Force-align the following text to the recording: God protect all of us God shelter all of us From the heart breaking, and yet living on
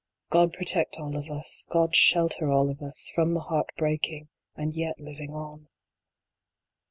God 0.31 0.51
protect 0.53 0.95
all 0.97 1.15
of 1.15 1.29
us 1.29 1.67
God 1.69 1.95
shelter 1.95 2.49
all 2.51 2.71
of 2.71 2.81
us 2.81 3.11
From 3.13 3.35
the 3.35 3.39
heart 3.41 3.67
breaking, 3.77 4.29
and 4.57 4.73
yet 4.73 4.99
living 4.99 5.29
on 5.31 5.67